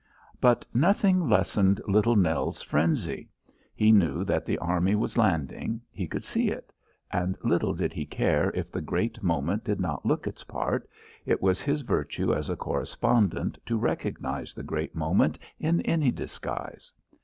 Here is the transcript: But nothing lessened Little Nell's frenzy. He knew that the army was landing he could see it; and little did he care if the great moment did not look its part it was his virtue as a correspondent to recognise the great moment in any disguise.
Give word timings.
But 0.39 0.65
nothing 0.73 1.29
lessened 1.29 1.79
Little 1.87 2.15
Nell's 2.15 2.63
frenzy. 2.63 3.29
He 3.75 3.91
knew 3.91 4.23
that 4.23 4.45
the 4.47 4.57
army 4.57 4.95
was 4.95 5.15
landing 5.15 5.79
he 5.91 6.07
could 6.07 6.23
see 6.23 6.49
it; 6.49 6.73
and 7.11 7.37
little 7.43 7.75
did 7.75 7.93
he 7.93 8.07
care 8.07 8.49
if 8.55 8.71
the 8.71 8.81
great 8.81 9.21
moment 9.21 9.63
did 9.63 9.79
not 9.79 10.03
look 10.03 10.25
its 10.25 10.43
part 10.43 10.89
it 11.27 11.39
was 11.39 11.61
his 11.61 11.81
virtue 11.81 12.33
as 12.33 12.49
a 12.49 12.55
correspondent 12.55 13.59
to 13.67 13.77
recognise 13.77 14.55
the 14.55 14.63
great 14.63 14.95
moment 14.95 15.37
in 15.59 15.81
any 15.81 16.09
disguise. 16.09 16.91